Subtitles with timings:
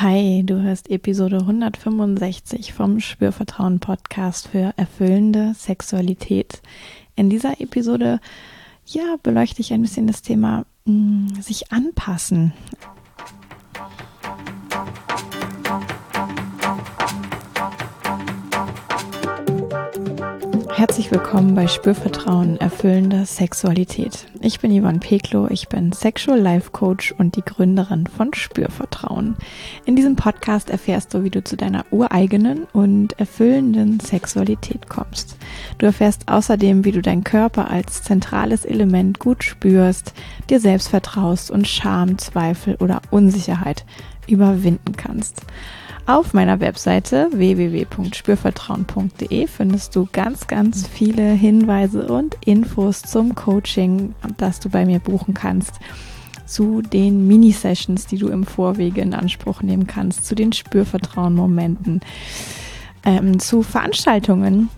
[0.00, 6.62] Hi, du hörst Episode 165 vom Spürvertrauen Podcast für erfüllende Sexualität.
[7.16, 8.20] In dieser Episode,
[8.86, 12.52] ja, beleuchte ich ein bisschen das Thema mh, mm, sich anpassen.
[20.78, 24.28] Herzlich willkommen bei Spürvertrauen, erfüllende Sexualität.
[24.40, 29.34] Ich bin Ivan Peklo, ich bin Sexual Life Coach und die Gründerin von Spürvertrauen.
[29.86, 35.36] In diesem Podcast erfährst du, wie du zu deiner ureigenen und erfüllenden Sexualität kommst.
[35.78, 40.14] Du erfährst außerdem, wie du deinen Körper als zentrales Element gut spürst,
[40.48, 43.84] dir selbst vertraust und Scham, Zweifel oder Unsicherheit
[44.28, 45.42] überwinden kannst.
[46.08, 54.58] Auf meiner Webseite www.spürvertrauen.de findest du ganz, ganz viele Hinweise und Infos zum Coaching, das
[54.58, 55.74] du bei mir buchen kannst,
[56.46, 62.00] zu den Mini-Sessions, die du im Vorwege in Anspruch nehmen kannst, zu den Spürvertrauen-Momenten,
[63.04, 64.70] ähm, zu Veranstaltungen,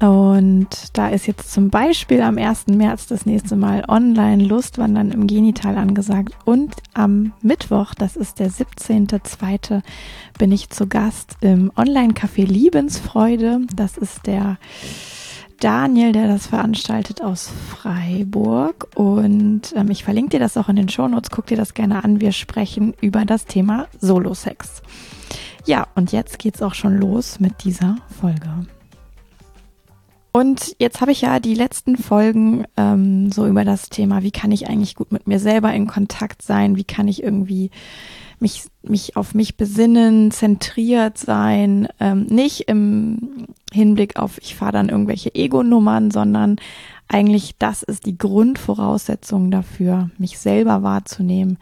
[0.00, 2.66] und da ist jetzt zum Beispiel am 1.
[2.68, 6.34] März das nächste Mal online Lustwandern im Genital angesagt.
[6.44, 9.82] Und am Mittwoch, das ist der 17.2.,
[10.38, 13.60] bin ich zu Gast im Online-Café Liebensfreude.
[13.74, 14.58] Das ist der
[15.60, 18.88] Daniel, der das veranstaltet aus Freiburg.
[18.96, 21.30] Und ähm, ich verlinke dir das auch in den Shownotes.
[21.30, 22.20] Guck dir das gerne an.
[22.20, 24.82] Wir sprechen über das Thema Solo-Sex.
[25.66, 28.66] Ja, und jetzt geht's auch schon los mit dieser Folge.
[30.36, 34.50] Und jetzt habe ich ja die letzten Folgen ähm, so über das Thema, wie kann
[34.50, 37.70] ich eigentlich gut mit mir selber in Kontakt sein, wie kann ich irgendwie
[38.40, 44.88] mich, mich auf mich besinnen, zentriert sein, ähm, nicht im Hinblick auf, ich fahre dann
[44.88, 46.56] irgendwelche Ego-Nummern, sondern
[47.06, 51.58] eigentlich das ist die Grundvoraussetzung dafür, mich selber wahrzunehmen,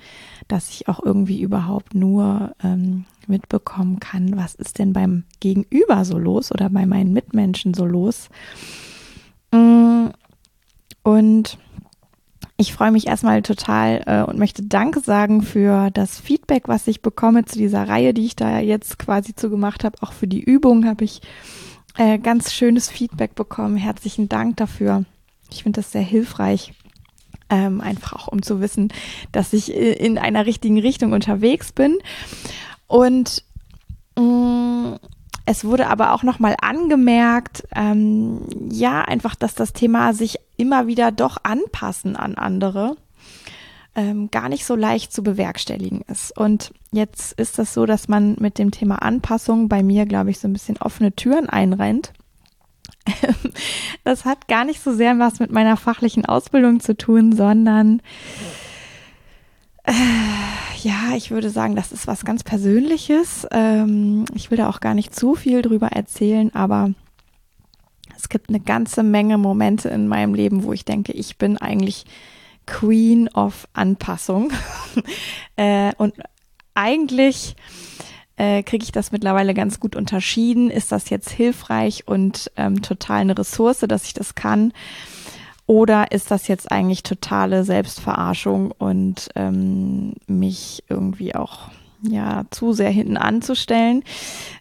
[0.49, 6.19] dass ich auch irgendwie überhaupt nur ähm, mitbekommen kann, was ist denn beim Gegenüber so
[6.19, 8.29] los oder bei meinen Mitmenschen so los.
[9.53, 10.09] Mm,
[11.03, 11.59] und
[12.57, 17.03] ich freue mich erstmal total äh, und möchte Danke sagen für das Feedback, was ich
[17.03, 19.97] bekomme zu dieser Reihe, die ich da jetzt quasi zu gemacht habe.
[20.01, 21.23] Auch für die Übung habe ich
[21.99, 23.77] äh, ganz schönes Feedback bekommen.
[23.77, 25.05] Herzlichen Dank dafür.
[25.51, 26.73] Ich finde das sehr hilfreich.
[27.51, 28.93] Ähm, einfach auch um zu wissen,
[29.31, 31.99] dass ich äh, in einer richtigen Richtung unterwegs bin.
[32.93, 33.43] Und
[34.19, 34.99] mh, mm,
[35.47, 41.11] es wurde aber auch nochmal angemerkt, ähm, ja, einfach, dass das Thema sich immer wieder
[41.11, 42.97] doch anpassen an andere
[43.95, 46.37] ähm, gar nicht so leicht zu bewerkstelligen ist.
[46.37, 50.39] Und jetzt ist das so, dass man mit dem Thema Anpassung bei mir, glaube ich,
[50.39, 52.13] so ein bisschen offene Türen einrennt.
[54.05, 58.03] das hat gar nicht so sehr was mit meiner fachlichen Ausbildung zu tun, sondern
[59.85, 59.93] äh,
[60.83, 63.47] ja, ich würde sagen, das ist was ganz Persönliches.
[63.51, 66.93] Ähm, ich will da auch gar nicht zu viel drüber erzählen, aber
[68.17, 72.05] es gibt eine ganze Menge Momente in meinem Leben, wo ich denke, ich bin eigentlich
[72.67, 74.53] Queen of Anpassung.
[75.57, 76.15] äh, und
[76.75, 77.57] eigentlich
[78.37, 80.71] äh, kriege ich das mittlerweile ganz gut unterschieden.
[80.71, 84.73] Ist das jetzt hilfreich und ähm, total eine Ressource, dass ich das kann?
[85.67, 91.71] Oder ist das jetzt eigentlich totale Selbstverarschung und ähm, mich irgendwie auch
[92.03, 94.03] ja zu sehr hinten anzustellen?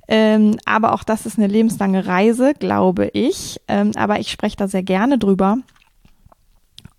[0.07, 3.59] Ähm, aber auch das ist eine lebenslange Reise, glaube ich.
[3.67, 5.57] Ähm, aber ich spreche da sehr gerne drüber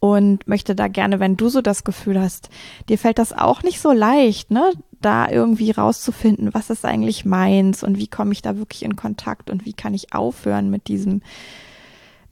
[0.02, 2.48] und möchte da gerne, wenn du so das Gefühl hast,
[2.88, 7.84] dir fällt das auch nicht so leicht, ne, da irgendwie rauszufinden, was ist eigentlich meins
[7.84, 11.22] und wie komme ich da wirklich in Kontakt und wie kann ich aufhören mit diesem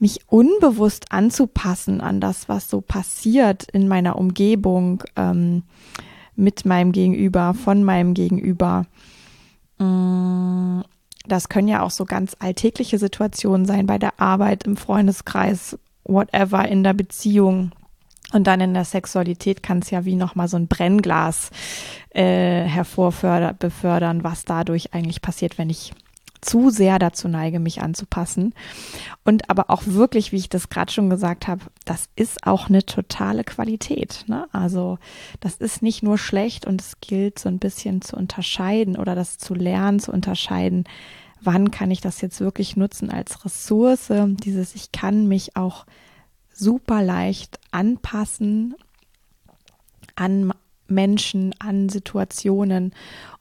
[0.00, 5.62] mich unbewusst anzupassen an das, was so passiert in meiner Umgebung, ähm,
[6.36, 8.86] mit meinem Gegenüber, von meinem Gegenüber.
[9.78, 10.80] Mm,
[11.26, 16.66] das können ja auch so ganz alltägliche Situationen sein, bei der Arbeit, im Freundeskreis, whatever,
[16.66, 17.72] in der Beziehung.
[18.32, 21.50] Und dann in der Sexualität kann es ja wie nochmal so ein Brennglas
[22.10, 25.92] äh, hervorbefördern, was dadurch eigentlich passiert, wenn ich
[26.40, 28.54] zu sehr dazu neige, mich anzupassen.
[29.24, 32.84] Und aber auch wirklich, wie ich das gerade schon gesagt habe, das ist auch eine
[32.84, 34.24] totale Qualität.
[34.26, 34.48] Ne?
[34.52, 34.98] Also
[35.40, 39.38] das ist nicht nur schlecht und es gilt so ein bisschen zu unterscheiden oder das
[39.38, 40.84] zu lernen, zu unterscheiden,
[41.42, 44.12] wann kann ich das jetzt wirklich nutzen als Ressource.
[44.44, 45.86] Dieses, ich kann mich auch
[46.52, 48.74] super leicht anpassen
[50.16, 50.52] an
[50.90, 52.92] Menschen, an Situationen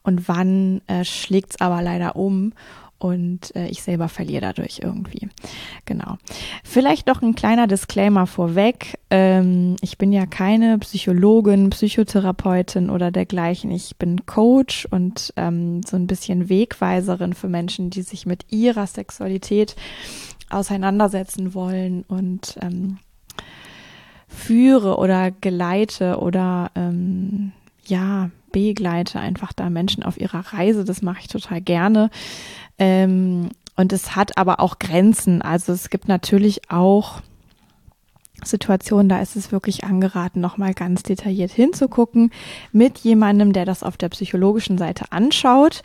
[0.02, 2.52] und wann äh, schlägt es aber leider um
[3.00, 5.28] und äh, ich selber verliere dadurch irgendwie.
[5.86, 6.18] Genau.
[6.62, 8.98] Vielleicht noch ein kleiner Disclaimer vorweg.
[9.10, 13.70] Ähm, ich bin ja keine Psychologin, Psychotherapeutin oder dergleichen.
[13.70, 18.86] Ich bin Coach und ähm, so ein bisschen Wegweiserin für Menschen, die sich mit ihrer
[18.86, 19.76] Sexualität
[20.50, 22.98] auseinandersetzen wollen und ähm,
[24.28, 27.52] führe oder geleite oder ähm,
[27.86, 30.84] ja, begleite einfach da Menschen auf ihrer Reise.
[30.84, 32.10] Das mache ich total gerne.
[32.78, 35.42] Ähm, und es hat aber auch Grenzen.
[35.42, 37.20] Also es gibt natürlich auch
[38.44, 42.30] Situationen, da ist es wirklich angeraten, nochmal ganz detailliert hinzugucken
[42.72, 45.82] mit jemandem, der das auf der psychologischen Seite anschaut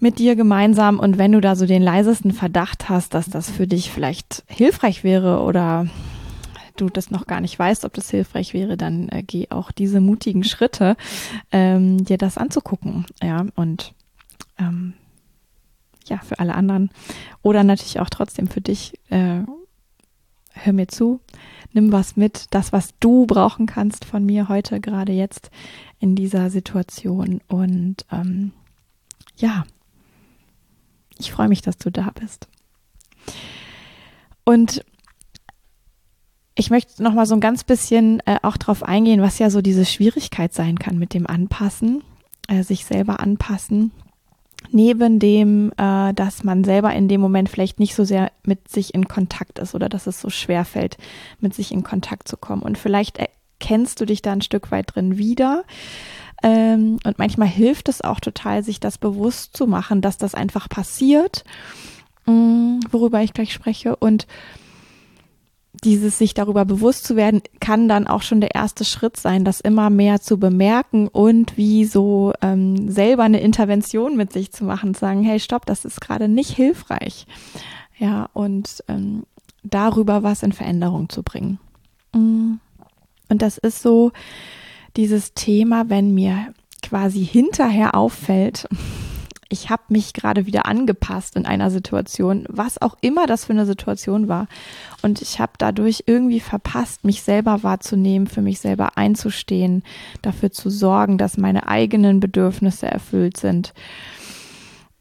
[0.00, 3.66] mit dir gemeinsam und wenn du da so den leisesten Verdacht hast, dass das für
[3.66, 5.86] dich vielleicht hilfreich wäre oder
[6.80, 10.00] du das noch gar nicht weißt, ob das hilfreich wäre, dann äh, geh auch diese
[10.00, 10.96] mutigen Schritte,
[11.52, 13.06] ähm, dir das anzugucken.
[13.22, 13.94] Ja, und
[14.58, 14.94] ähm,
[16.06, 16.90] ja, für alle anderen
[17.42, 19.42] oder natürlich auch trotzdem für dich, äh,
[20.52, 21.20] hör mir zu,
[21.72, 25.50] nimm was mit, das, was du brauchen kannst von mir heute, gerade jetzt
[26.00, 27.40] in dieser Situation.
[27.48, 28.52] Und ähm,
[29.36, 29.64] ja,
[31.18, 32.48] ich freue mich, dass du da bist.
[34.44, 34.84] Und
[36.58, 39.62] ich möchte noch mal so ein ganz bisschen äh, auch darauf eingehen, was ja so
[39.62, 42.02] diese Schwierigkeit sein kann mit dem Anpassen,
[42.48, 43.92] äh, sich selber anpassen.
[44.72, 48.92] Neben dem, äh, dass man selber in dem Moment vielleicht nicht so sehr mit sich
[48.92, 50.98] in Kontakt ist oder dass es so schwer fällt,
[51.38, 52.62] mit sich in Kontakt zu kommen.
[52.62, 55.62] Und vielleicht erkennst du dich da ein Stück weit drin wieder.
[56.42, 60.68] Ähm, und manchmal hilft es auch total, sich das bewusst zu machen, dass das einfach
[60.68, 61.44] passiert,
[62.26, 63.94] mh, mm, worüber ich gleich spreche.
[63.94, 64.26] Und
[65.84, 69.60] dieses sich darüber bewusst zu werden, kann dann auch schon der erste Schritt sein, das
[69.60, 74.94] immer mehr zu bemerken und wie so ähm, selber eine Intervention mit sich zu machen,
[74.94, 77.26] zu sagen, hey, stopp, das ist gerade nicht hilfreich.
[77.98, 79.24] Ja, und ähm,
[79.62, 81.58] darüber was in Veränderung zu bringen.
[82.12, 82.54] Mm.
[83.30, 84.12] Und das ist so
[84.96, 88.66] dieses Thema, wenn mir quasi hinterher auffällt,
[89.48, 93.64] ich habe mich gerade wieder angepasst in einer Situation, was auch immer das für eine
[93.64, 94.46] Situation war.
[95.00, 99.82] Und ich habe dadurch irgendwie verpasst, mich selber wahrzunehmen, für mich selber einzustehen,
[100.20, 103.72] dafür zu sorgen, dass meine eigenen Bedürfnisse erfüllt sind.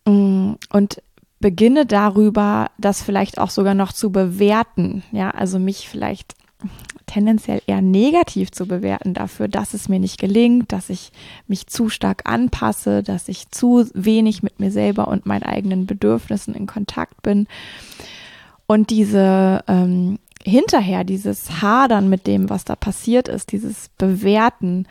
[0.06, 1.02] Mm, und
[1.40, 5.04] beginne darüber, das vielleicht auch sogar noch zu bewerten.
[5.12, 6.37] Ja, also mich vielleicht
[7.06, 11.12] tendenziell eher negativ zu bewerten dafür, dass es mir nicht gelingt, dass ich
[11.48, 16.54] mich zu stark anpasse, dass ich zu wenig mit mir selber und meinen eigenen Bedürfnissen
[16.54, 17.48] in Kontakt bin.
[18.66, 24.88] Und diese ähm, hinterher, dieses Hadern mit dem, was da passiert ist, dieses Bewerten,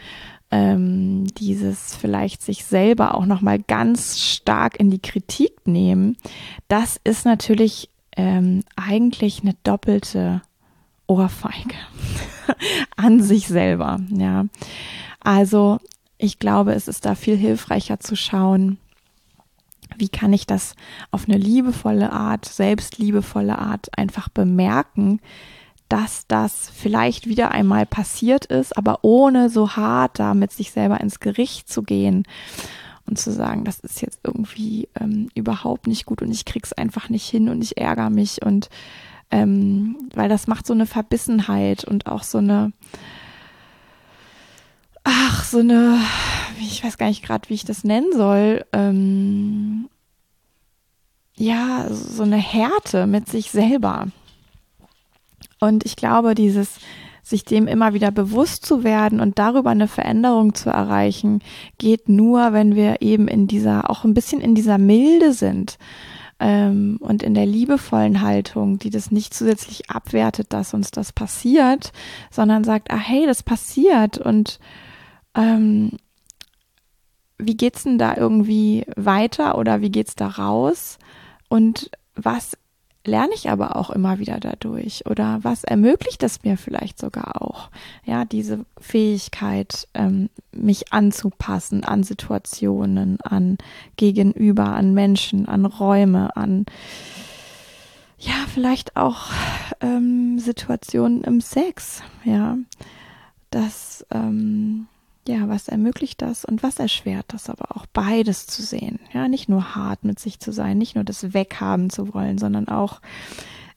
[0.51, 6.17] ähm, dieses vielleicht sich selber auch nochmal ganz stark in die Kritik nehmen,
[6.69, 10.43] das ist natürlich ähm, eigentlich eine doppelte
[11.07, 11.77] Ohrfeige
[12.97, 14.47] an sich selber, ja.
[15.21, 15.79] Also,
[16.19, 18.79] ich glaube, es ist da viel hilfreicher zu schauen,
[19.97, 20.75] wie kann ich das
[21.11, 25.21] auf eine liebevolle Art, selbstliebevolle Art einfach bemerken,
[25.89, 31.01] dass das vielleicht wieder einmal passiert ist, aber ohne so hart da mit sich selber
[31.01, 32.25] ins Gericht zu gehen
[33.07, 37.09] und zu sagen, das ist jetzt irgendwie ähm, überhaupt nicht gut und ich krieg's einfach
[37.09, 38.69] nicht hin und ich ärgere mich und
[39.31, 42.73] ähm, weil das macht so eine Verbissenheit und auch so eine,
[45.05, 45.99] ach, so eine,
[46.61, 49.89] ich weiß gar nicht gerade, wie ich das nennen soll, ähm,
[51.37, 54.09] ja, so eine Härte mit sich selber.
[55.61, 56.79] Und ich glaube, dieses
[57.23, 61.43] sich dem immer wieder bewusst zu werden und darüber eine Veränderung zu erreichen,
[61.77, 65.77] geht nur, wenn wir eben in dieser, auch ein bisschen in dieser Milde sind
[66.39, 71.93] ähm, und in der liebevollen Haltung, die das nicht zusätzlich abwertet, dass uns das passiert,
[72.31, 74.19] sondern sagt, ah hey, das passiert.
[74.19, 74.59] Und
[75.35, 75.93] ähm,
[77.39, 80.99] wie geht's denn da irgendwie weiter oder wie geht's da raus?
[81.49, 82.57] Und was
[83.07, 85.07] lerne ich aber auch immer wieder dadurch?
[85.07, 87.71] Oder was ermöglicht es mir vielleicht sogar auch?
[88.05, 93.59] Ja, diese Fähigkeit, ähm, mich anzupassen an Situationen, an
[93.97, 96.67] Gegenüber, an Menschen, an Räume, an
[98.19, 99.31] ja, vielleicht auch
[99.81, 102.57] ähm, Situationen im Sex, ja.
[103.51, 104.89] Das ähm,
[105.29, 109.01] ja, was ermöglicht das und was erschwert das aber auch beides zu sehen.
[109.13, 112.69] Ja, nicht nur hart mit sich zu sein, nicht nur das weghaben zu wollen, sondern
[112.69, 113.01] auch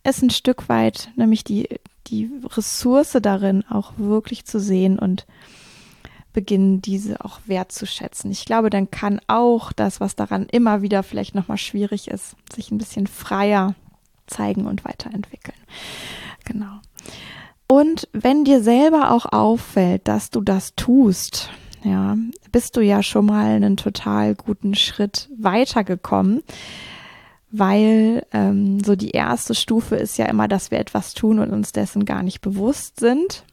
[0.04, 1.68] es ein Stück weit, nämlich die,
[2.08, 5.26] die Ressource darin auch wirklich zu sehen und
[6.34, 8.32] beginnen, diese auch wertzuschätzen.
[8.32, 12.72] Ich glaube, dann kann auch das, was daran immer wieder vielleicht nochmal schwierig ist, sich
[12.72, 13.76] ein bisschen freier
[14.28, 15.58] zeigen und weiterentwickeln.
[16.46, 16.80] Genau.
[17.72, 21.52] Und wenn dir selber auch auffällt, dass du das tust,
[21.84, 22.18] ja,
[22.52, 26.42] bist du ja schon mal einen total guten Schritt weitergekommen,
[27.52, 31.72] weil ähm, so die erste Stufe ist ja immer, dass wir etwas tun und uns
[31.72, 33.46] dessen gar nicht bewusst sind.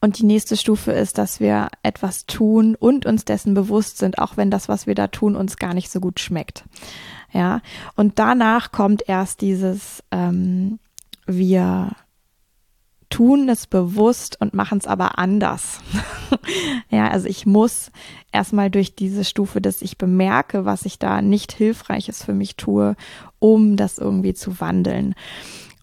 [0.00, 4.38] Und die nächste Stufe ist, dass wir etwas tun und uns dessen bewusst sind, auch
[4.38, 6.64] wenn das, was wir da tun, uns gar nicht so gut schmeckt.
[7.30, 7.60] Ja,
[7.94, 10.78] und danach kommt erst dieses, ähm,
[11.26, 11.92] wir
[13.12, 15.80] tun es bewusst und machen es aber anders.
[16.90, 17.92] ja, also ich muss
[18.32, 22.96] erstmal durch diese Stufe, dass ich bemerke, was ich da nicht hilfreiches für mich tue,
[23.38, 25.14] um das irgendwie zu wandeln.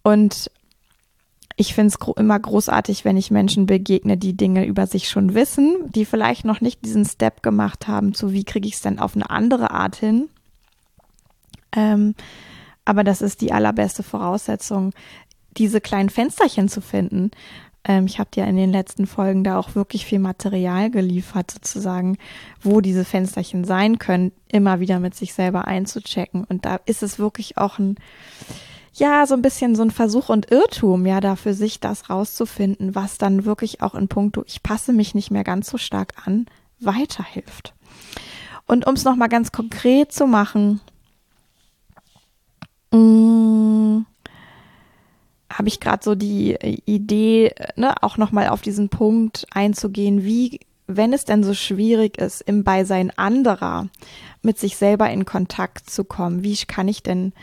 [0.02, 0.50] Und
[1.56, 5.36] ich finde es gro immer großartig, wenn ich Menschen begegne, die Dinge über sich schon
[5.36, 8.98] wissen, die vielleicht noch nicht diesen Step gemacht haben, zu wie kriege ich es denn
[8.98, 10.30] auf eine andere Art hin.
[11.76, 12.16] Ähm,
[12.86, 14.94] aber das ist die allerbeste Voraussetzung,
[15.58, 17.32] diese kleinen Fensterchen zu finden.
[17.84, 22.18] Ähm, ich habe dir in den letzten Folgen da auch wirklich viel Material geliefert, sozusagen,
[22.62, 26.44] wo diese Fensterchen sein können, immer wieder mit sich selber einzuchecken.
[26.44, 27.96] Und da ist es wirklich auch ein,
[28.94, 32.96] ja, so ein bisschen so ein Versuch und Irrtum, ja, da für sich das rauszufinden,
[32.96, 36.46] was dann wirklich auch in puncto, ich passe mich nicht mehr ganz so stark an,
[36.80, 37.74] weiterhilft.
[38.68, 40.82] Und um es nochmal ganz konkret zu machen,
[42.92, 43.89] mh, mm,
[45.60, 50.62] habe ich gerade so die äh, Idee, ne, auch nochmal auf diesen Punkt einzugehen, wie,
[50.88, 53.90] wenn es denn so schwierig ist, im Beisein anderer
[54.42, 57.34] mit sich selber in Kontakt zu kommen, wie kann ich denn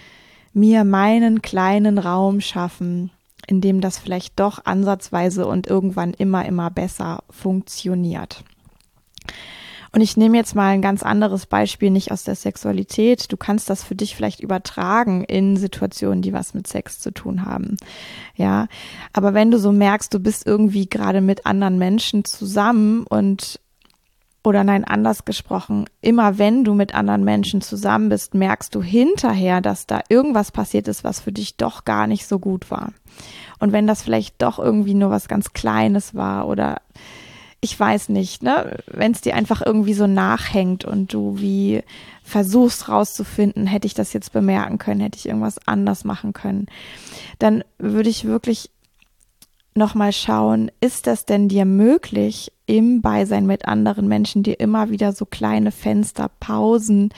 [0.55, 3.11] mir meinen kleinen Raum schaffen,
[3.47, 8.43] in dem das vielleicht doch ansatzweise und irgendwann immer, immer besser funktioniert.
[9.93, 13.33] Und ich nehme jetzt mal ein ganz anderes Beispiel, nicht aus der Sexualität.
[13.33, 17.45] Du kannst das für dich vielleicht übertragen in Situationen, die was mit Sex zu tun
[17.45, 17.77] haben.
[18.35, 18.69] Ja.
[19.13, 23.61] Aber wenn du so merkst, du bist irgendwie gerade mit anderen Menschen zusammen und
[24.47, 29.61] oder nein, anders gesprochen, immer wenn du mit anderen Menschen zusammen bist, merkst du hinterher,
[29.61, 32.93] dass da irgendwas passiert ist, was für dich doch gar nicht so gut war.
[33.59, 36.77] Und wenn das vielleicht doch irgendwie nur was ganz Kleines war oder
[37.67, 41.83] ich weiß nicht, ne, wenn es dir einfach irgendwie so nachhängt und du wie
[42.23, 46.67] versuchst rauszufinden, hätte ich das jetzt bemerken können, hätte ich irgendwas anders machen können,
[47.41, 48.71] dann würde ich wirklich
[49.75, 55.13] nochmal schauen, ist das denn dir möglich, im Beisein mit anderen Menschen dir immer wieder
[55.13, 57.13] so kleine Fenster, Pausen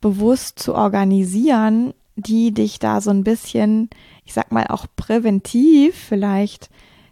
[0.00, 3.90] bewusst zu organisieren, die dich da so ein bisschen,
[4.24, 6.70] ich sag mal auch präventiv vielleicht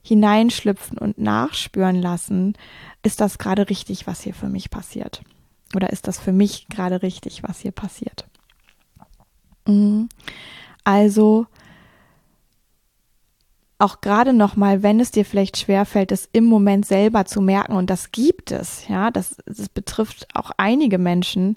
[0.09, 2.55] hineinschlüpfen und nachspüren lassen,
[3.03, 5.23] ist das gerade richtig, was hier für mich passiert?
[5.75, 8.27] Oder ist das für mich gerade richtig, was hier passiert?
[9.67, 10.09] Mhm.
[10.85, 11.47] Also
[13.79, 17.91] auch gerade nochmal, wenn es dir vielleicht schwerfällt, es im Moment selber zu merken, und
[17.91, 21.57] das gibt es, ja, das, das betrifft auch einige Menschen.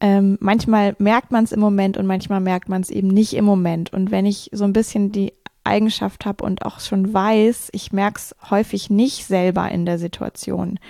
[0.00, 3.46] Ähm, manchmal merkt man es im Moment und manchmal merkt man es eben nicht im
[3.46, 3.92] Moment.
[3.92, 5.32] Und wenn ich so ein bisschen die
[5.68, 10.80] Eigenschaft habe und auch schon weiß, ich merke es häufig nicht selber in der Situation,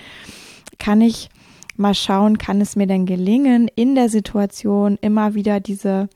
[0.79, 1.29] kann ich
[1.75, 6.09] mal schauen, kann es mir denn gelingen, in der Situation immer wieder diese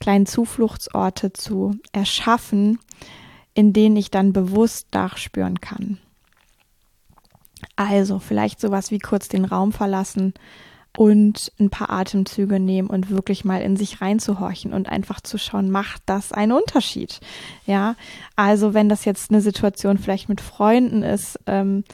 [0.00, 2.78] kleinen Zufluchtsorte zu erschaffen,
[3.54, 5.98] in denen ich dann bewusst nachspüren kann.
[7.76, 10.34] Also vielleicht sowas wie kurz den Raum verlassen,
[10.96, 15.70] und ein paar Atemzüge nehmen und wirklich mal in sich reinzuhorchen und einfach zu schauen,
[15.70, 17.20] macht das einen Unterschied?
[17.66, 17.96] Ja,
[18.34, 21.84] also wenn das jetzt eine Situation vielleicht mit Freunden ist ähm,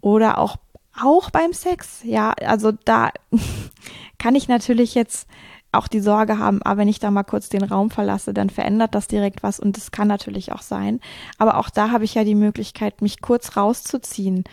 [0.00, 0.56] oder auch
[0.98, 3.10] auch beim Sex, ja, also da
[4.18, 5.28] kann ich natürlich jetzt
[5.76, 8.50] auch die Sorge haben, aber ah, wenn ich da mal kurz den Raum verlasse, dann
[8.50, 11.00] verändert das direkt was und das kann natürlich auch sein.
[11.38, 14.44] Aber auch da habe ich ja die Möglichkeit, mich kurz rauszuziehen,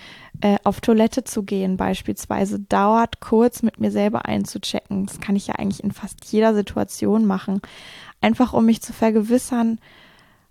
[0.41, 5.05] äh, auf Toilette zu gehen beispielsweise, dauert kurz mit mir selber einzuchecken.
[5.05, 7.61] Das kann ich ja eigentlich in fast jeder Situation machen.
[8.21, 9.79] Einfach um mich zu vergewissern,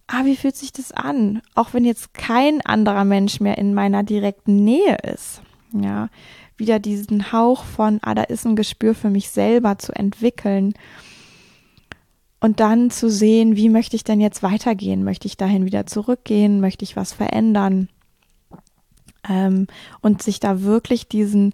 [0.06, 1.42] ah, wie fühlt sich das an?
[1.54, 5.42] Auch wenn jetzt kein anderer Mensch mehr in meiner direkten Nähe ist.
[5.72, 6.08] Ja,
[6.62, 10.74] wieder diesen Hauch von, ah, da ist ein Gespür für mich selber zu entwickeln.
[12.40, 15.04] Und dann zu sehen, wie möchte ich denn jetzt weitergehen?
[15.04, 16.60] Möchte ich dahin wieder zurückgehen?
[16.60, 17.88] Möchte ich was verändern?
[19.28, 19.66] Ähm,
[20.02, 21.52] und sich da wirklich diesen,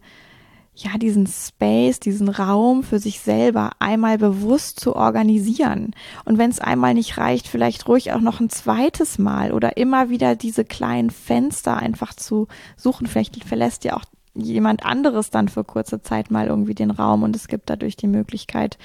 [0.75, 5.95] ja, diesen Space, diesen Raum für sich selber einmal bewusst zu organisieren.
[6.27, 10.11] Und wenn es einmal nicht reicht, vielleicht ruhig auch noch ein zweites Mal oder immer
[10.11, 12.47] wieder diese kleinen Fenster einfach zu
[12.77, 13.07] suchen.
[13.07, 14.05] Vielleicht verlässt ja auch
[14.41, 18.09] jemand anderes dann für kurze Zeit mal irgendwie den Raum und es gibt dadurch die
[18.09, 18.79] Möglichkeit.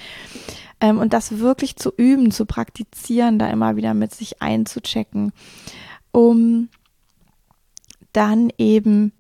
[0.80, 5.32] Ähm, und das wirklich zu üben, zu praktizieren, da immer wieder mit sich einzuchecken,
[6.12, 6.70] um
[8.12, 9.14] dann eben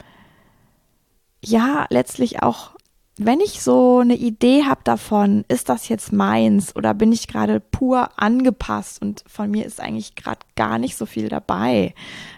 [1.43, 2.71] ja, letztlich auch,
[3.17, 7.59] wenn ich so eine Idee habe davon, ist das jetzt meins oder bin ich gerade
[7.59, 11.93] pur angepasst und von mir ist eigentlich gerade gar nicht so viel dabei.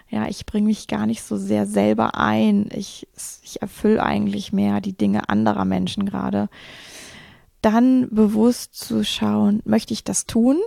[0.10, 2.70] Ja, ich bringe mich gar nicht so sehr selber ein.
[2.72, 3.08] Ich,
[3.44, 6.50] ich erfülle eigentlich mehr die Dinge anderer Menschen gerade.
[7.62, 10.58] Dann bewusst zu schauen, möchte ich das tun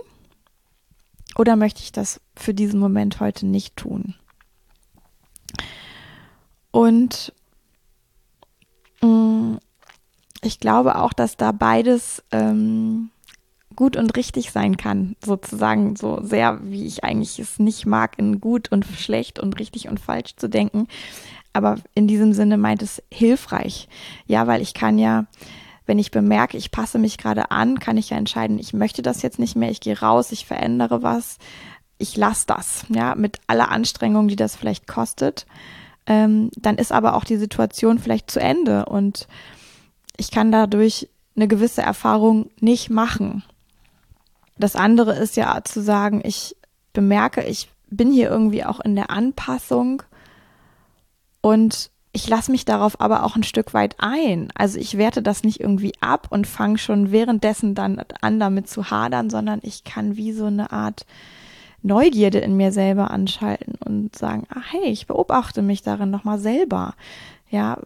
[1.35, 4.15] oder möchte ich das für diesen Moment heute nicht tun?
[6.71, 7.33] Und
[9.01, 9.57] Mm,
[10.41, 13.09] ich glaube auch, dass da beides ähm,
[13.79, 18.41] gut und richtig sein kann, sozusagen so sehr, wie ich eigentlich es nicht mag, in
[18.41, 20.87] gut und schlecht und richtig und falsch zu denken.
[21.53, 23.87] Aber in diesem Sinne meint es hilfreich.
[24.27, 25.27] Ja, weil ich kann ja,
[25.85, 29.21] wenn ich bemerke, ich passe mich gerade an, kann ich ja entscheiden, ich möchte das
[29.21, 31.37] jetzt nicht mehr, ich gehe raus, ich verändere was,
[31.97, 35.45] ich lasse das, ja, mit aller Anstrengung, die das vielleicht kostet
[36.09, 39.27] ähm, dann ist aber auch die Situation vielleicht zu Ende und
[40.17, 43.43] ich kann dadurch eine gewisse Erfahrung nicht machen.
[44.59, 46.55] Das andere ist ja zu sagen, ich
[46.93, 50.03] bemerke, ich bin hier irgendwie auch in der Anpassung
[51.41, 54.49] und ich lasse mich darauf aber auch ein Stück weit ein.
[54.55, 58.89] Also ich werte das nicht irgendwie ab und fange schon währenddessen dann an, damit zu
[58.89, 61.05] hadern, sondern ich kann wie so eine Art
[61.81, 66.95] Neugierde in mir selber anschalten und sagen, ah hey, ich beobachte mich darin nochmal selber.
[67.49, 67.77] Ja,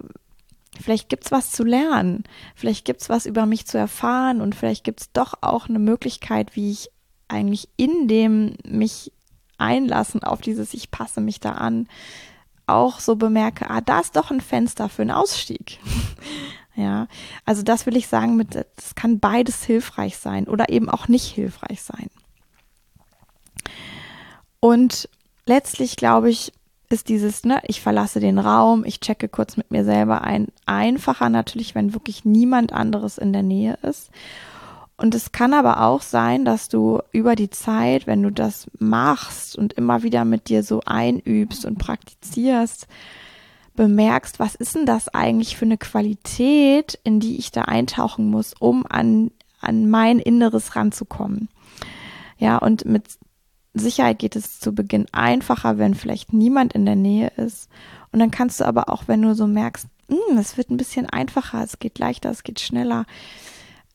[0.82, 2.24] vielleicht gibt's was zu lernen,
[2.56, 6.72] vielleicht gibt's was über mich zu erfahren und vielleicht gibt's doch auch eine Möglichkeit, wie
[6.72, 6.90] ich
[7.28, 9.12] eigentlich in dem mich
[9.58, 11.88] einlassen auf dieses Ich passe mich da an,
[12.66, 15.80] auch so bemerke, ah, da ist doch ein Fenster für einen Ausstieg.
[16.76, 17.08] ja,
[17.46, 21.26] also das will ich sagen mit, es kann beides hilfreich sein oder eben auch nicht
[21.26, 22.10] hilfreich sein.
[24.60, 25.10] Und
[25.46, 26.54] letztlich glaube ich,
[26.94, 31.28] ist dieses, ne, ich verlasse den Raum, ich checke kurz mit mir selber ein, einfacher
[31.28, 34.12] natürlich, wenn wirklich niemand anderes in der Nähe ist.
[34.96, 39.58] Und es kann aber auch sein, dass du über die Zeit, wenn du das machst
[39.58, 42.88] und immer wieder mit dir so einübst und praktizierst,
[43.76, 48.54] bemerkst, was ist denn das eigentlich für eine Qualität, in die ich da eintauchen muss,
[48.60, 51.50] um an, an mein Inneres ranzukommen.
[52.38, 53.18] Ja, und mit
[53.74, 57.70] Sicherheit geht es zu Beginn einfacher, wenn vielleicht niemand in der Nähe ist.
[58.12, 61.08] Und dann kannst du aber auch, wenn du so merkst, hm, es wird ein bisschen
[61.10, 63.06] einfacher, es geht leichter, es geht schneller,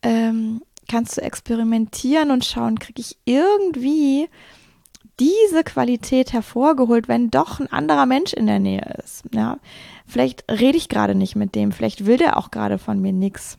[0.03, 4.29] ähm, kannst du experimentieren und schauen, kriege ich irgendwie
[5.21, 9.25] diese Qualität hervorgeholt, wenn doch ein anderer Mensch in der Nähe ist.
[9.33, 9.59] Ja,
[10.07, 13.59] vielleicht rede ich gerade nicht mit dem, vielleicht will der auch gerade von mir nichts.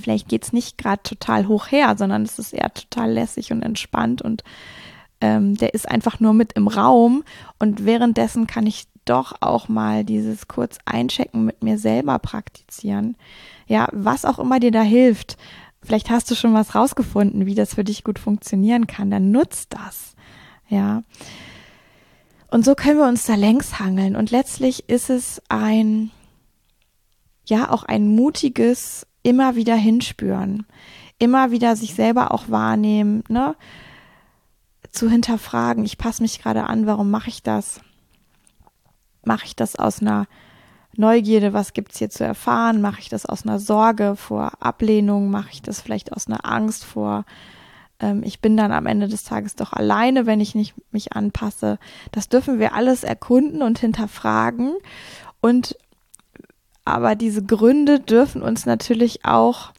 [0.00, 4.22] Vielleicht geht's nicht gerade total hoch her, sondern es ist eher total lässig und entspannt
[4.22, 4.44] und
[5.20, 7.24] ähm, der ist einfach nur mit im Raum
[7.58, 13.16] und währenddessen kann ich doch auch mal dieses kurz einchecken mit mir selber praktizieren.
[13.66, 15.36] Ja, was auch immer dir da hilft.
[15.82, 19.10] Vielleicht hast du schon was rausgefunden, wie das für dich gut funktionieren kann.
[19.10, 20.14] Dann nutzt das.
[20.68, 21.02] Ja.
[22.50, 24.16] Und so können wir uns da längs hangeln.
[24.16, 26.10] Und letztlich ist es ein,
[27.46, 30.66] ja, auch ein mutiges immer wieder hinspüren.
[31.18, 33.54] Immer wieder sich selber auch wahrnehmen, ne?
[34.90, 37.80] zu hinterfragen, ich passe mich gerade an, warum mache ich das?
[39.24, 40.26] Mache ich das aus einer
[40.96, 42.80] Neugierde, was gibt's hier zu erfahren?
[42.80, 45.30] Mache ich das aus einer Sorge vor Ablehnung?
[45.30, 47.24] Mache ich das vielleicht aus einer Angst vor,
[48.00, 51.78] ähm, ich bin dann am Ende des Tages doch alleine, wenn ich nicht mich anpasse?
[52.12, 54.72] Das dürfen wir alles erkunden und hinterfragen.
[55.40, 55.76] Und
[56.92, 59.72] aber diese Gründe dürfen uns natürlich auch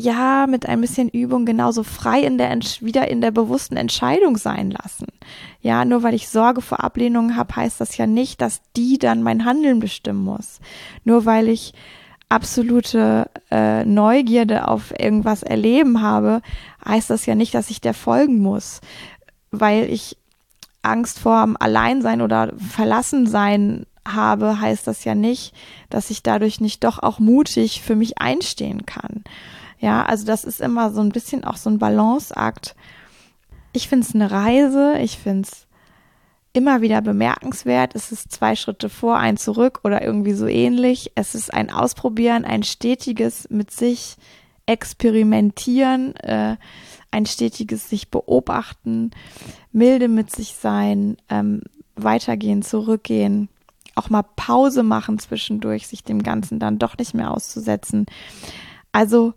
[0.00, 4.70] ja mit ein bisschen Übung genauso frei in der wieder in der bewussten Entscheidung sein
[4.70, 5.06] lassen.
[5.60, 9.22] Ja, nur weil ich Sorge vor Ablehnung habe, heißt das ja nicht, dass die dann
[9.22, 10.60] mein Handeln bestimmen muss.
[11.04, 11.74] Nur weil ich
[12.28, 16.40] absolute äh, Neugierde auf irgendwas erleben habe,
[16.84, 18.80] heißt das ja nicht, dass ich der folgen muss,
[19.50, 20.16] weil ich
[20.82, 25.54] Angst vorm Alleinsein oder Verlassensein habe, heißt das ja nicht,
[25.88, 29.24] dass ich dadurch nicht doch auch mutig für mich einstehen kann.
[29.78, 32.74] Ja, also das ist immer so ein bisschen auch so ein Balanceakt.
[33.72, 35.66] Ich finde es eine Reise, ich finde es
[36.52, 37.94] immer wieder bemerkenswert.
[37.94, 41.12] Es ist zwei Schritte vor, ein zurück oder irgendwie so ähnlich.
[41.14, 44.16] Es ist ein Ausprobieren, ein stetiges mit sich
[44.66, 46.56] experimentieren, äh,
[47.10, 49.10] ein stetiges sich beobachten,
[49.72, 51.62] milde mit sich sein, ähm,
[51.96, 53.48] weitergehen, zurückgehen,
[54.00, 58.06] auch mal Pause machen zwischendurch, sich dem Ganzen dann doch nicht mehr auszusetzen.
[58.92, 59.34] Also,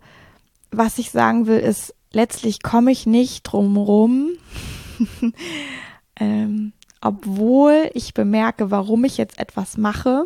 [0.70, 4.30] was ich sagen will, ist, letztlich komme ich nicht drum rum,
[6.16, 6.72] ähm,
[7.02, 10.24] obwohl ich bemerke, warum ich jetzt etwas mache,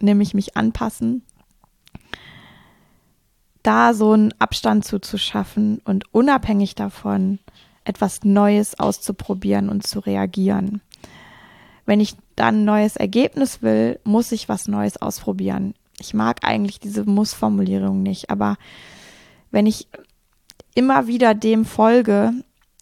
[0.00, 1.24] nämlich mich anpassen,
[3.64, 7.40] da so einen Abstand zuzuschaffen und unabhängig davon
[7.84, 10.80] etwas Neues auszuprobieren und zu reagieren.
[11.88, 15.72] Wenn ich dann ein neues Ergebnis will, muss ich was Neues ausprobieren.
[15.98, 18.58] Ich mag eigentlich diese Muss-Formulierung nicht, aber
[19.50, 19.88] wenn ich
[20.74, 22.34] immer wieder dem folge,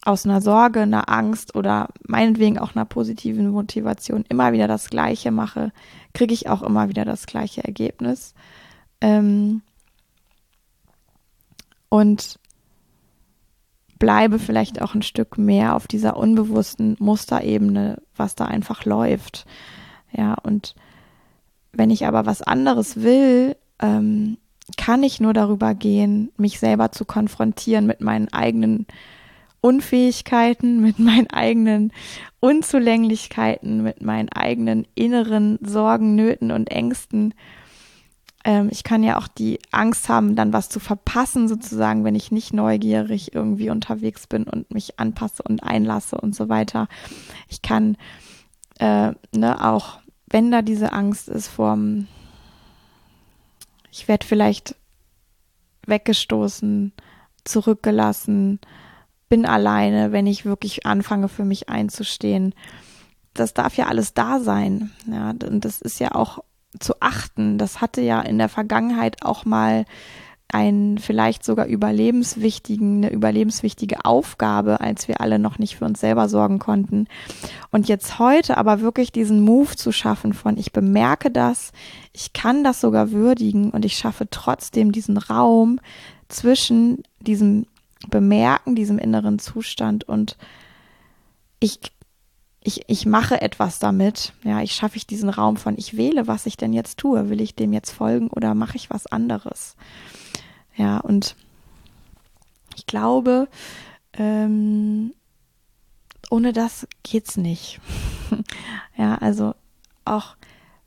[0.05, 5.31] aus einer Sorge, einer Angst oder meinetwegen auch einer positiven Motivation immer wieder das Gleiche
[5.31, 5.71] mache,
[6.13, 8.35] kriege ich auch immer wieder das gleiche Ergebnis.
[9.01, 9.63] Ähm
[11.91, 12.41] und
[13.99, 19.47] bleibe vielleicht auch ein Stück mehr auf dieser unbewussten Musterebene, was da einfach läuft.
[20.13, 20.75] Ja, und
[21.73, 24.39] wenn ich aber was anderes will, ähm,
[24.77, 28.87] kann ich nur darüber gehen, mich selber zu konfrontieren mit meinen eigenen
[29.61, 31.93] Unfähigkeiten, mit meinen eigenen
[32.41, 37.35] Unzulänglichkeiten, mit meinen eigenen inneren Sorgen, Nöten und Ängsten.
[38.47, 42.31] Ähm, ich kann ja auch die Angst haben, dann was zu verpassen, sozusagen, wenn ich
[42.31, 46.87] nicht neugierig irgendwie unterwegs bin und mich anpasse und einlasse und so weiter.
[47.49, 47.97] Ich kann
[48.79, 52.07] äh, ne, auch, wenn da diese Angst ist vorm,
[53.91, 54.77] ich werde vielleicht
[55.87, 56.93] weggestoßen,
[57.43, 58.61] zurückgelassen,
[59.29, 62.55] bin alleine, wenn ich wirklich anfange, für mich einzustehen.
[63.35, 64.93] Das darf ja alles da sein.
[65.11, 66.45] Ja, und das ist ja auch
[66.81, 67.59] zu achten.
[67.59, 69.85] Das hatte ja in der Vergangenheit auch mal
[70.49, 76.29] einen vielleicht sogar überlebenswichtigen, eine überlebenswichtige Aufgabe, als wir alle noch nicht für uns selber
[76.29, 77.09] sorgen konnten.
[77.71, 81.73] Und jetzt heute aber wirklich diesen Move zu schaffen von, ich bemerke das,
[82.13, 85.81] ich kann das sogar würdigen und ich schaffe trotzdem diesen Raum
[86.29, 87.67] zwischen diesem
[88.09, 90.37] Bemerken, diesem inneren Zustand und
[91.59, 91.81] ich,
[92.67, 94.33] ich, ich mache etwas damit.
[94.43, 97.31] Ja, ich schaffe ich diesen Raum von, ich wähle, was ich denn jetzt tue.
[97.31, 99.77] Will ich dem jetzt folgen oder mache ich was anderes?
[100.75, 101.37] Ja, und
[102.75, 103.47] ich glaube,
[104.15, 105.13] ähm,
[106.29, 107.81] ohne das geht's nicht.
[108.97, 109.55] ja, also
[110.05, 110.37] auch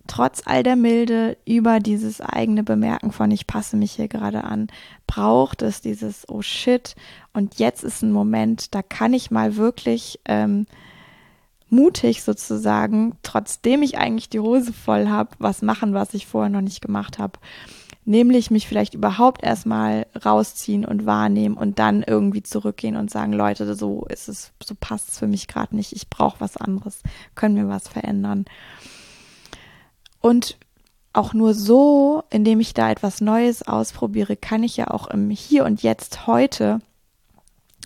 [0.05, 4.67] trotz all der Milde über dieses eigene Bemerken von ich passe mich hier gerade an,
[5.07, 6.95] braucht es dieses oh shit
[7.31, 10.65] und jetzt ist ein Moment, da kann ich mal wirklich ähm,
[11.71, 16.61] mutig sozusagen, trotzdem ich eigentlich die Hose voll habe, was machen, was ich vorher noch
[16.61, 17.39] nicht gemacht habe.
[18.05, 23.75] Nämlich mich vielleicht überhaupt erstmal rausziehen und wahrnehmen und dann irgendwie zurückgehen und sagen, Leute,
[23.75, 27.03] so ist es, so passt es für mich gerade nicht, ich brauche was anderes,
[27.35, 28.45] können wir was verändern.
[30.21, 30.57] Und
[31.13, 35.65] auch nur so, indem ich da etwas Neues ausprobiere, kann ich ja auch im Hier
[35.65, 36.79] und Jetzt heute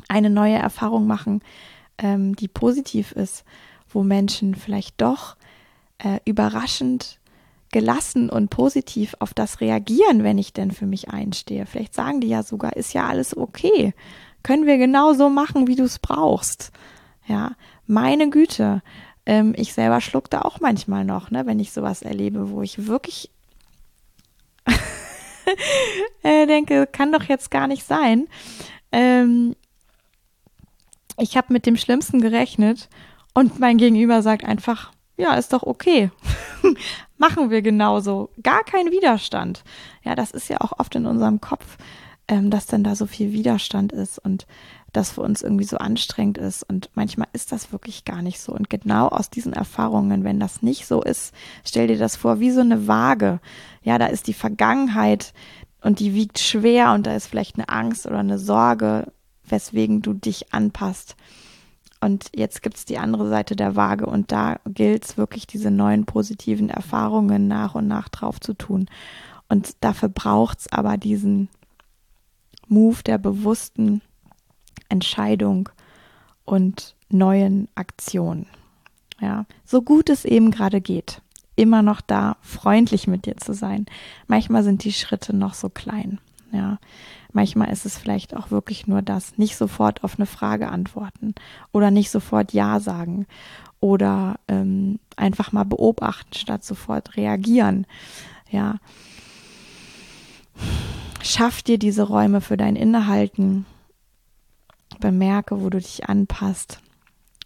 [0.10, 1.42] eine neue Erfahrung machen,
[1.98, 3.44] ähm, die positiv ist,
[3.94, 5.36] wo Menschen vielleicht doch
[6.00, 7.20] äh, überraschend
[7.72, 11.66] gelassen und positiv auf das reagieren, wenn ich denn für mich einstehe.
[11.66, 13.94] Vielleicht sagen die ja sogar, ist ja alles okay.
[14.44, 16.72] Können wir genau so machen, wie du es brauchst.
[17.28, 17.56] Ja,
[17.88, 18.82] meine Güte.
[19.26, 22.88] Ähm, ich selber schluck da auch manchmal noch, ne, wenn ich sowas erlebe, wo ich
[22.88, 23.32] wirklich
[26.24, 28.28] äh, denke, kann doch jetzt gar nicht sein.
[28.92, 29.56] Ähm,
[31.18, 32.90] ich habe mit dem Schlimmsten gerechnet
[33.34, 36.12] und mein Gegenüber sagt einfach, ja, ist doch okay.
[37.18, 38.30] Machen wir genauso.
[38.42, 39.64] Gar kein Widerstand.
[40.04, 41.78] Ja, das ist ja auch oft in unserem Kopf,
[42.28, 44.48] ähm, dass dann da so viel Widerstand ist und
[44.92, 46.64] das für uns irgendwie so anstrengend ist.
[46.64, 48.54] Und manchmal ist das wirklich gar nicht so.
[48.54, 51.34] Und genau aus diesen Erfahrungen, wenn das nicht so ist,
[51.66, 53.40] stell dir das vor, wie so eine Waage.
[53.84, 55.34] Ja, da ist die Vergangenheit
[55.82, 59.12] und die wiegt schwer und da ist vielleicht eine Angst oder eine Sorge,
[59.46, 61.16] weswegen du dich anpasst.
[62.04, 66.04] Und jetzt gibt's die andere Seite der Waage und da gilt es wirklich, diese neuen
[66.04, 68.90] positiven Erfahrungen nach und nach drauf zu tun.
[69.48, 71.48] Und dafür braucht's aber diesen
[72.68, 74.02] Move der bewussten
[74.90, 75.70] Entscheidung
[76.44, 78.48] und neuen Aktionen.
[79.22, 81.22] Ja, so gut es eben gerade geht,
[81.56, 83.86] immer noch da, freundlich mit dir zu sein.
[84.28, 86.20] Manchmal sind die Schritte noch so klein.
[86.52, 86.80] Ja,
[87.34, 91.36] manchmal ist es vielleicht auch wirklich nur das, nicht sofort auf eine Frage antworten
[91.72, 93.28] oder nicht sofort Ja sagen
[93.80, 97.86] oder ähm, einfach mal beobachten statt sofort reagieren.
[98.50, 98.78] Ja.
[101.22, 103.66] Schaff dir diese Räume für dein Innehalten.
[105.00, 106.80] Bemerke, wo du dich anpasst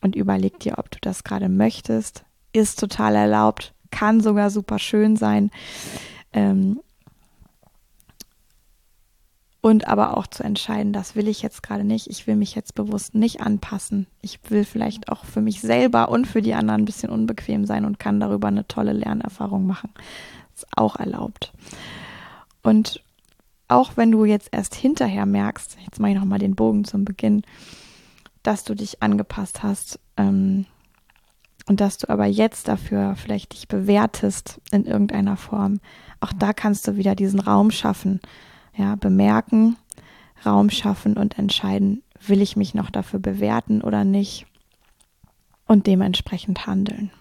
[0.01, 2.23] und überleg dir, ob du das gerade möchtest.
[2.53, 5.49] Ist total erlaubt, kann sogar super schön sein.
[6.33, 6.79] Ähm,
[9.67, 12.73] und aber auch zu entscheiden, das will ich jetzt gerade nicht, ich will mich jetzt
[12.73, 14.07] bewusst nicht anpassen.
[14.21, 17.83] Ich will vielleicht auch für mich selber und für die anderen ein bisschen unbequem sein
[17.83, 19.89] und kann darüber eine tolle Lernerfahrung machen.
[20.55, 21.51] Ist auch erlaubt.
[22.63, 23.03] Und
[23.67, 27.41] auch wenn du jetzt erst hinterher merkst, jetzt mache ich nochmal den Bogen zum Beginn,
[28.43, 30.65] dass du dich angepasst hast ähm,
[31.67, 35.81] und dass du aber jetzt dafür vielleicht dich bewertest in irgendeiner Form,
[36.21, 38.21] auch da kannst du wieder diesen Raum schaffen,
[38.77, 39.75] ja, bemerken,
[40.45, 44.45] Raum schaffen und entscheiden, will ich mich noch dafür bewerten oder nicht
[45.65, 47.11] und dementsprechend handeln.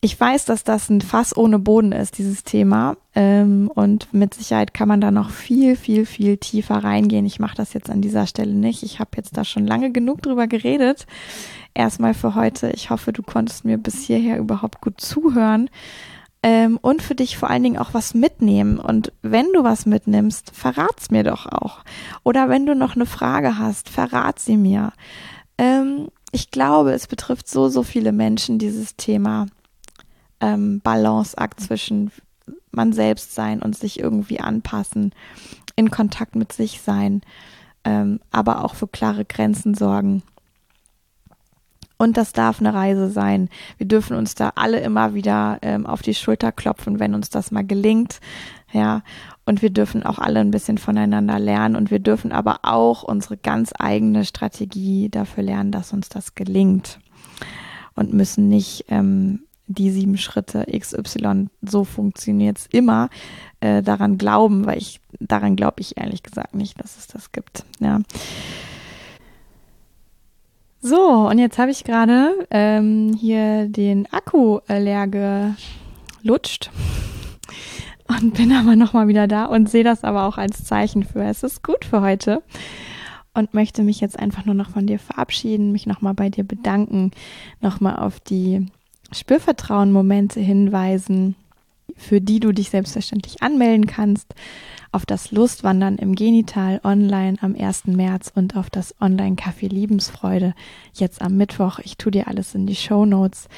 [0.00, 2.96] Ich weiß, dass das ein Fass ohne Boden ist, dieses Thema.
[3.16, 7.26] Ähm, und mit Sicherheit kann man da noch viel, viel, viel tiefer reingehen.
[7.26, 8.84] Ich mache das jetzt an dieser Stelle nicht.
[8.84, 11.06] Ich habe jetzt da schon lange genug drüber geredet.
[11.74, 12.70] Erstmal für heute.
[12.70, 15.68] Ich hoffe, du konntest mir bis hierher überhaupt gut zuhören
[16.42, 18.78] ähm, und für dich vor allen Dingen auch was mitnehmen.
[18.78, 21.84] Und wenn du was mitnimmst, verrat's mir doch auch.
[22.22, 24.92] Oder wenn du noch eine Frage hast, verrat sie mir.
[25.56, 29.46] Ähm, ich glaube, es betrifft so, so viele Menschen, dieses Thema
[30.40, 32.12] ähm, Balanceakt zwischen
[32.70, 35.12] man selbst sein und sich irgendwie anpassen,
[35.74, 37.22] in Kontakt mit sich sein,
[37.84, 40.22] ähm, aber auch für klare Grenzen sorgen.
[41.98, 43.48] Und das darf eine Reise sein.
[43.76, 47.50] Wir dürfen uns da alle immer wieder ähm, auf die Schulter klopfen, wenn uns das
[47.50, 48.20] mal gelingt.
[48.72, 49.02] Ja,
[49.46, 53.36] und wir dürfen auch alle ein bisschen voneinander lernen und wir dürfen aber auch unsere
[53.36, 57.00] ganz eigene Strategie dafür lernen, dass uns das gelingt
[57.94, 63.08] und müssen nicht ähm, die sieben Schritte XY, so funktioniert's immer,
[63.60, 67.64] äh, daran glauben, weil ich, daran glaube ich ehrlich gesagt nicht, dass es das gibt.
[67.80, 68.00] Ja.
[70.80, 75.08] So, und jetzt habe ich gerade ähm, hier den Akku äh, leer
[76.22, 76.70] gelutscht
[78.08, 81.42] und bin aber nochmal wieder da und sehe das aber auch als Zeichen für, es
[81.42, 82.44] ist gut für heute
[83.34, 87.10] und möchte mich jetzt einfach nur noch von dir verabschieden, mich nochmal bei dir bedanken,
[87.60, 88.66] nochmal auf die
[89.10, 91.34] Spürvertrauen-Momente hinweisen,
[91.96, 94.34] für die du dich selbstverständlich anmelden kannst
[94.92, 97.88] auf das Lustwandern im Genital online am 1.
[97.88, 100.54] März und auf das Online-Café Liebensfreude
[100.94, 101.78] jetzt am Mittwoch.
[101.80, 103.48] Ich tue dir alles in die Show Notes.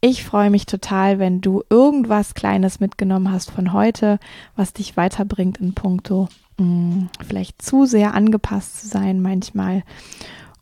[0.00, 4.18] Ich freue mich total, wenn du irgendwas Kleines mitgenommen hast von heute,
[4.54, 9.82] was dich weiterbringt in puncto mh, hm, vielleicht zu sehr angepasst zu sein manchmal.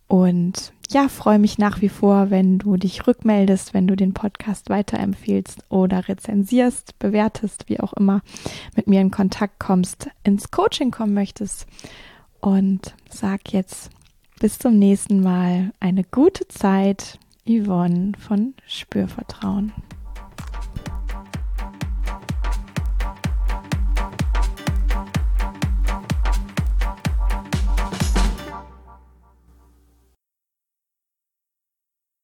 [0.07, 4.71] Und ja, freue mich nach wie vor, wenn du dich rückmeldest, wenn du den Podcast
[4.71, 8.23] weiterempfiehlst oder rezensierst, bewertest, wie auch immer,
[8.77, 11.67] mit mir in Kontakt kommst, ins Coaching kommen möchtest.
[12.41, 13.91] Und sag jetzt
[14.41, 19.73] bis zum nächsten Mal eine gute Zeit, Yvonne von Spürvertrauen.